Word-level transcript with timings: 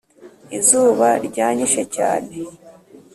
Izuba 0.57 1.07
ryanyishe 1.27 1.81
cyane 1.95 2.31